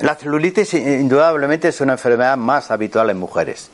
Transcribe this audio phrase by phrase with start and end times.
[0.00, 3.70] La celulitis indudablemente es una enfermedad más habitual en mujeres.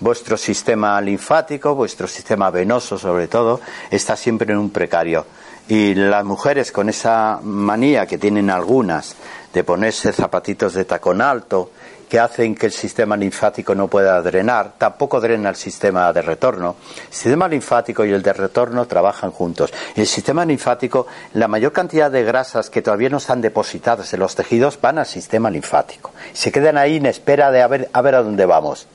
[0.00, 3.60] Vuestro sistema linfático, vuestro sistema venoso sobre todo,
[3.90, 5.26] está siempre en un precario.
[5.68, 9.14] Y las mujeres con esa manía que tienen algunas
[9.52, 11.70] de ponerse zapatitos de tacón alto,
[12.08, 16.76] que hacen que el sistema linfático no pueda drenar, tampoco drena el sistema de retorno.
[17.08, 19.72] El sistema linfático y el de retorno trabajan juntos.
[19.94, 24.34] el sistema linfático, la mayor cantidad de grasas que todavía no están depositadas en los
[24.34, 26.12] tejidos van al sistema linfático.
[26.32, 28.86] Se quedan ahí en espera de a ver a, ver a dónde vamos.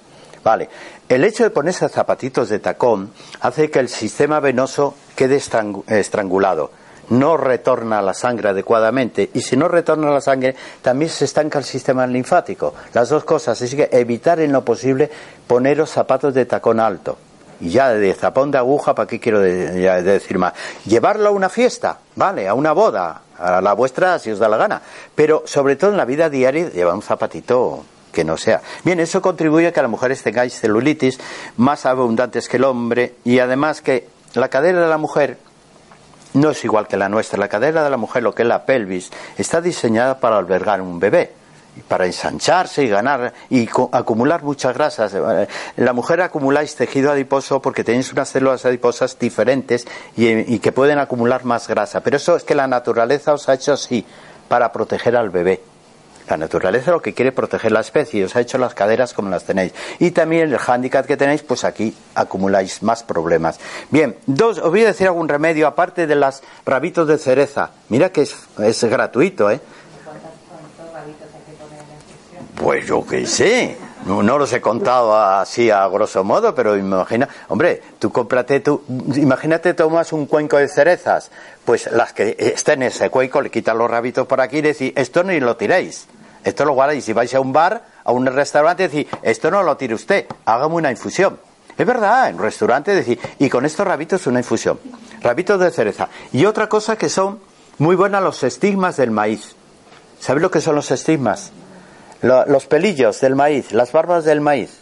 [0.44, 0.70] Vale.
[1.08, 5.36] El hecho de ponerse zapatitos de tacón hace que el sistema venoso quede
[5.88, 6.72] estrangulado
[7.12, 11.66] no retorna la sangre adecuadamente y si no retorna la sangre también se estanca el
[11.66, 12.74] sistema linfático.
[12.94, 15.10] Las dos cosas, así que evitar en lo posible
[15.46, 17.18] poneros zapatos de tacón alto.
[17.60, 20.54] Y ya de zapón de aguja, ¿para qué quiero decir más?
[20.86, 22.48] Llevarlo a una fiesta, ¿vale?
[22.48, 24.82] A una boda, a la vuestra si os da la gana.
[25.14, 28.62] Pero sobre todo en la vida diaria, lleva un zapatito que no sea.
[28.84, 31.20] Bien, eso contribuye a que las mujeres tengáis celulitis
[31.58, 35.38] más abundantes que el hombre y además que la cadera de la mujer
[36.34, 37.40] no es igual que la nuestra.
[37.40, 41.00] La cadera de la mujer, lo que es la pelvis, está diseñada para albergar un
[41.00, 41.42] bebé
[41.88, 45.14] para ensancharse y ganar y acumular muchas grasas.
[45.14, 51.00] Eh, la mujer acumuláis tejido adiposo porque tenéis unas células adiposas diferentes y, que pueden
[51.00, 52.02] acumular más grasa.
[52.02, 54.06] Pero eso es que la naturaleza os ha hecho así,
[54.48, 55.71] para proteger al bebé.
[56.32, 59.44] La naturaleza lo que quiere proteger la especie, os ha hecho las caderas como las
[59.44, 59.74] tenéis.
[60.00, 63.60] Y también el hándicap que tenéis, pues aquí acumuláis más problemas.
[63.90, 67.72] Bien, dos, os voy a decir algún remedio aparte de las rabitos de cereza.
[67.90, 69.60] Mira que es, es gratuito, ¿eh?
[72.56, 73.78] Pues yo qué sé.
[74.06, 78.84] No, no, los he contado así a grosso modo, pero imagina, hombre, tú cómprate, tú,
[79.16, 81.30] imagínate tomas un cuenco de cerezas,
[81.66, 84.94] pues las que estén en ese cuenco le quitan los rabitos por aquí y decís,
[84.96, 86.08] esto ni lo tiréis.
[86.44, 87.06] Esto lo guardáis.
[87.06, 90.76] Si vais a un bar, a un restaurante, decir, esto no lo tire usted, hágame
[90.76, 91.40] una infusión.
[91.78, 94.80] Es verdad, en un restaurante decir, y con estos rabitos una infusión.
[95.22, 96.10] Rabitos de cereza.
[96.32, 97.40] Y otra cosa que son
[97.78, 99.56] muy buenas los estigmas del maíz.
[100.20, 101.52] ¿Sabes lo que son los estigmas?
[102.22, 104.78] los pelillos del maíz, las barbas del maíz.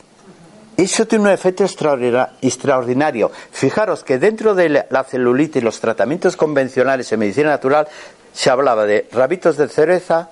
[0.75, 3.31] Eso tiene un efecto extraordinario.
[3.51, 7.87] Fijaros que dentro de la celulitis y los tratamientos convencionales en medicina natural
[8.33, 10.29] se hablaba de rabitos de cereza,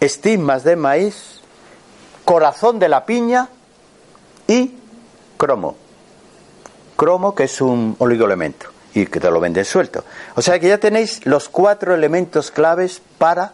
[0.00, 1.40] estigmas de maíz,
[2.24, 3.48] corazón de la piña
[4.46, 4.74] y
[5.36, 5.76] cromo.
[6.96, 10.04] Cromo que es un oligoelemento y que te lo venden suelto.
[10.34, 13.52] O sea que ya tenéis los cuatro elementos claves para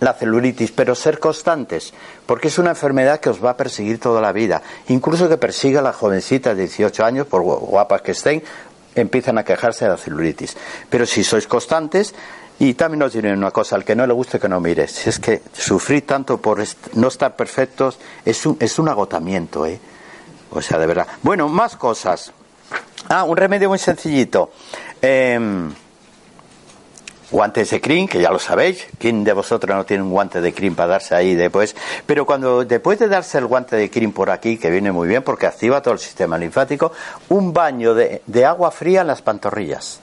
[0.00, 1.92] la celulitis, pero ser constantes,
[2.26, 4.62] porque es una enfermedad que os va a perseguir toda la vida.
[4.88, 8.42] Incluso que persiga a las jovencitas de 18 años, por guapas que estén,
[8.94, 10.56] empiezan a quejarse de la celulitis.
[10.88, 12.14] Pero si sois constantes,
[12.60, 14.88] y también os diré una cosa, al que no le guste que no mire.
[14.88, 16.62] Si es que sufrir tanto por
[16.94, 19.78] no estar perfectos es un, es un agotamiento, ¿eh?
[20.50, 21.06] O sea, de verdad.
[21.22, 22.32] Bueno, más cosas.
[23.08, 24.50] Ah, un remedio muy sencillito.
[25.00, 25.72] Em,
[27.30, 28.86] guantes de crin, que ya lo sabéis.
[28.98, 31.76] ¿Quién de vosotros no tiene un guante de crin para darse ahí después?
[32.06, 35.22] Pero cuando después de darse el guante de crin por aquí, que viene muy bien
[35.22, 36.90] porque activa todo el sistema linfático,
[37.28, 40.00] un baño de, de agua fría en las pantorrillas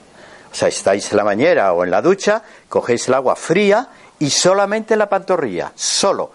[0.56, 2.40] o sea, estáis en la bañera o en la ducha,
[2.70, 6.30] cogéis el agua fría y solamente la pantorrilla, solo.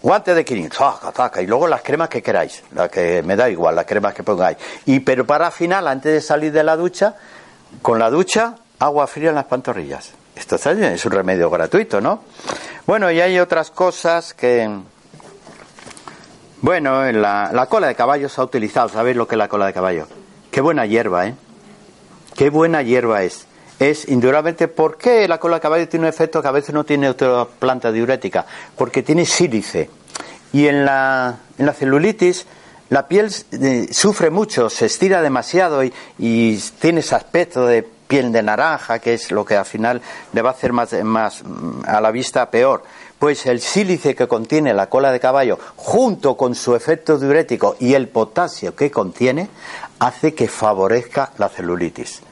[0.00, 3.86] Guante de kirin, y luego las cremas que queráis, la que me da igual, las
[3.86, 4.56] cremas que pongáis.
[4.86, 7.16] Y pero para final, antes de salir de la ducha,
[7.82, 10.12] con la ducha, agua fría en las pantorrillas.
[10.36, 12.22] Esto es un remedio gratuito, ¿no?
[12.86, 14.70] Bueno, y hay otras cosas que.
[16.60, 19.66] Bueno, la, la cola de caballo se ha utilizado, ¿sabéis lo que es la cola
[19.66, 20.06] de caballo?
[20.52, 21.34] Qué buena hierba, ¿eh?
[22.40, 23.44] Qué buena hierba es.
[23.78, 26.84] Es indudablemente, ¿por qué la cola de caballo tiene un efecto que a veces no
[26.84, 28.46] tiene otra planta diurética?
[28.78, 29.90] Porque tiene sílice.
[30.50, 32.46] Y en la, en la celulitis,
[32.88, 35.92] la piel eh, sufre mucho, se estira demasiado y,
[36.78, 40.00] tiene ese aspecto de piel de naranja, que es lo que al final
[40.32, 41.42] le va a hacer más, más
[41.84, 42.84] a la vista peor.
[43.18, 47.92] Pues el sílice que contiene la cola de caballo, junto con su efecto diurético y
[47.92, 49.50] el potasio que contiene,
[49.98, 52.22] hace que favorezca la celulitis.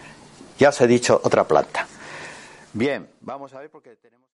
[0.59, 1.87] Ya os he dicho otra planta.
[2.73, 4.29] Bien, vamos a ver porque tenemos.